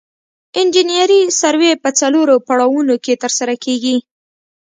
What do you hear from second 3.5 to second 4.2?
کیږي